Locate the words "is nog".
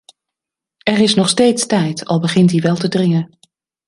0.99-1.29